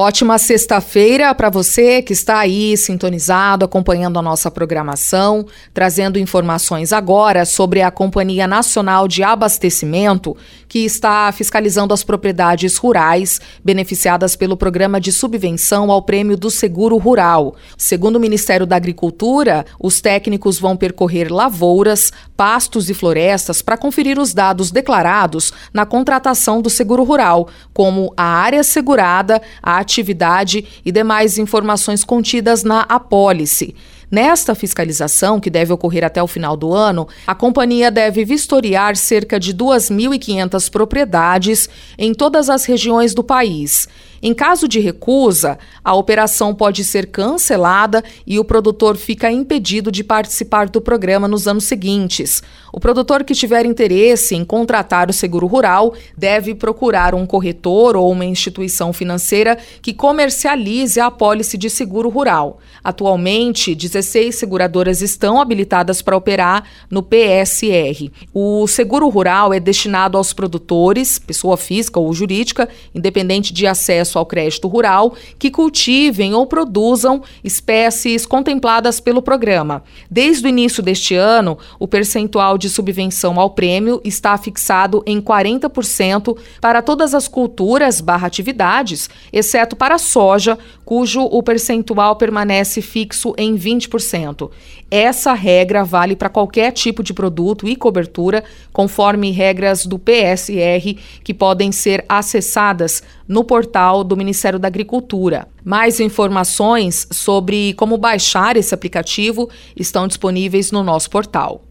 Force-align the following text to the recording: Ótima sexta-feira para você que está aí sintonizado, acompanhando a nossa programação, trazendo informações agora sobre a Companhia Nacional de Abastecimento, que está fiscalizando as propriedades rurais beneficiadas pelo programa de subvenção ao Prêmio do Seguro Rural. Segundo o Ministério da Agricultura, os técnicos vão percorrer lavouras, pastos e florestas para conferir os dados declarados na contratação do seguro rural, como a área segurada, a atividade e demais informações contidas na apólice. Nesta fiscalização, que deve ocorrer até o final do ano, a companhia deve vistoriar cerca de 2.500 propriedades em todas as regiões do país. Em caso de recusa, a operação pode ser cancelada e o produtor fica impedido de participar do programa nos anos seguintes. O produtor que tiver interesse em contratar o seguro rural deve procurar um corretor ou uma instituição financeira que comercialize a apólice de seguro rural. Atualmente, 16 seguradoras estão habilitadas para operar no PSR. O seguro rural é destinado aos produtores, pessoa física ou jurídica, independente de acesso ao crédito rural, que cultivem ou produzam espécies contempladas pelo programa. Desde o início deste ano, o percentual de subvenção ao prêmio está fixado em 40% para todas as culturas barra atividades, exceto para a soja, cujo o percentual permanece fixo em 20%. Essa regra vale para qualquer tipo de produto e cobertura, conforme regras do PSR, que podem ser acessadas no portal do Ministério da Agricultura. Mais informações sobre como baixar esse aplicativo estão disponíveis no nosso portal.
Ótima 0.00 0.38
sexta-feira 0.38 1.34
para 1.34 1.50
você 1.50 2.00
que 2.02 2.12
está 2.12 2.38
aí 2.38 2.76
sintonizado, 2.76 3.64
acompanhando 3.64 4.16
a 4.16 4.22
nossa 4.22 4.48
programação, 4.48 5.44
trazendo 5.74 6.20
informações 6.20 6.92
agora 6.92 7.44
sobre 7.44 7.82
a 7.82 7.90
Companhia 7.90 8.46
Nacional 8.46 9.08
de 9.08 9.24
Abastecimento, 9.24 10.36
que 10.68 10.84
está 10.84 11.32
fiscalizando 11.32 11.92
as 11.92 12.04
propriedades 12.04 12.76
rurais 12.76 13.40
beneficiadas 13.64 14.36
pelo 14.36 14.56
programa 14.56 15.00
de 15.00 15.10
subvenção 15.10 15.90
ao 15.90 16.00
Prêmio 16.00 16.36
do 16.36 16.48
Seguro 16.48 16.96
Rural. 16.96 17.56
Segundo 17.76 18.16
o 18.16 18.20
Ministério 18.20 18.66
da 18.66 18.76
Agricultura, 18.76 19.66
os 19.80 20.00
técnicos 20.00 20.60
vão 20.60 20.76
percorrer 20.76 21.28
lavouras, 21.28 22.12
pastos 22.36 22.88
e 22.88 22.94
florestas 22.94 23.62
para 23.62 23.76
conferir 23.76 24.16
os 24.16 24.32
dados 24.32 24.70
declarados 24.70 25.52
na 25.74 25.84
contratação 25.84 26.62
do 26.62 26.70
seguro 26.70 27.02
rural, 27.02 27.48
como 27.74 28.14
a 28.16 28.22
área 28.22 28.62
segurada, 28.62 29.42
a 29.60 29.87
atividade 29.88 30.66
e 30.84 30.92
demais 30.92 31.38
informações 31.38 32.04
contidas 32.04 32.62
na 32.62 32.82
apólice. 32.82 33.74
Nesta 34.10 34.54
fiscalização, 34.54 35.40
que 35.40 35.50
deve 35.50 35.72
ocorrer 35.72 36.04
até 36.04 36.22
o 36.22 36.26
final 36.26 36.56
do 36.56 36.72
ano, 36.72 37.08
a 37.26 37.34
companhia 37.34 37.90
deve 37.90 38.24
vistoriar 38.24 38.96
cerca 38.96 39.38
de 39.40 39.54
2.500 39.54 40.70
propriedades 40.70 41.68
em 41.98 42.14
todas 42.14 42.48
as 42.48 42.64
regiões 42.64 43.12
do 43.14 43.22
país. 43.22 43.86
Em 44.22 44.34
caso 44.34 44.66
de 44.66 44.80
recusa, 44.80 45.58
a 45.84 45.94
operação 45.94 46.54
pode 46.54 46.84
ser 46.84 47.06
cancelada 47.06 48.02
e 48.26 48.38
o 48.38 48.44
produtor 48.44 48.96
fica 48.96 49.30
impedido 49.30 49.92
de 49.92 50.02
participar 50.02 50.68
do 50.68 50.80
programa 50.80 51.28
nos 51.28 51.46
anos 51.46 51.64
seguintes. 51.64 52.42
O 52.72 52.80
produtor 52.80 53.24
que 53.24 53.34
tiver 53.34 53.64
interesse 53.64 54.34
em 54.34 54.44
contratar 54.44 55.08
o 55.08 55.12
seguro 55.12 55.46
rural 55.46 55.94
deve 56.16 56.54
procurar 56.54 57.14
um 57.14 57.26
corretor 57.26 57.96
ou 57.96 58.10
uma 58.10 58.24
instituição 58.24 58.92
financeira 58.92 59.56
que 59.80 59.92
comercialize 59.92 60.98
a 61.00 61.06
apólice 61.06 61.56
de 61.56 61.70
seguro 61.70 62.08
rural. 62.08 62.58
Atualmente, 62.82 63.74
16 63.74 64.34
seguradoras 64.34 65.00
estão 65.00 65.40
habilitadas 65.40 66.02
para 66.02 66.16
operar 66.16 66.64
no 66.90 67.02
PSR. 67.02 68.10
O 68.34 68.66
seguro 68.66 69.08
rural 69.08 69.52
é 69.52 69.60
destinado 69.60 70.18
aos 70.18 70.32
produtores, 70.32 71.18
pessoa 71.18 71.56
física 71.56 72.00
ou 72.00 72.12
jurídica, 72.12 72.68
independente 72.94 73.52
de 73.52 73.66
acesso 73.66 74.07
ao 74.16 74.24
crédito 74.24 74.68
rural, 74.68 75.14
que 75.38 75.50
cultivem 75.50 76.32
ou 76.34 76.46
produzam 76.46 77.20
espécies 77.42 78.24
contempladas 78.24 79.00
pelo 79.00 79.20
programa. 79.20 79.82
Desde 80.08 80.46
o 80.46 80.48
início 80.48 80.82
deste 80.82 81.16
ano, 81.16 81.58
o 81.78 81.88
percentual 81.88 82.56
de 82.56 82.70
subvenção 82.70 83.40
ao 83.40 83.50
prêmio 83.50 84.00
está 84.04 84.38
fixado 84.38 85.02
em 85.04 85.20
40% 85.20 86.38
para 86.60 86.80
todas 86.80 87.14
as 87.14 87.26
culturas 87.26 88.00
barra 88.00 88.28
atividades, 88.28 89.10
exceto 89.32 89.74
para 89.74 89.96
a 89.96 89.98
soja, 89.98 90.56
cujo 90.84 91.22
o 91.22 91.42
percentual 91.42 92.16
permanece 92.16 92.80
fixo 92.80 93.34
em 93.36 93.56
20%. 93.56 94.50
Essa 94.90 95.34
regra 95.34 95.84
vale 95.84 96.16
para 96.16 96.30
qualquer 96.30 96.72
tipo 96.72 97.02
de 97.02 97.12
produto 97.12 97.68
e 97.68 97.76
cobertura, 97.76 98.42
conforme 98.72 99.30
regras 99.30 99.84
do 99.84 99.98
PSR, 99.98 100.96
que 101.22 101.34
podem 101.34 101.70
ser 101.70 102.04
acessadas 102.08 103.02
no 103.28 103.44
portal 103.44 104.02
do 104.02 104.16
Ministério 104.16 104.58
da 104.58 104.66
Agricultura. 104.68 105.46
Mais 105.62 106.00
informações 106.00 107.06
sobre 107.12 107.74
como 107.74 107.98
baixar 107.98 108.56
esse 108.56 108.74
aplicativo 108.74 109.50
estão 109.76 110.08
disponíveis 110.08 110.72
no 110.72 110.82
nosso 110.82 111.10
portal. 111.10 111.67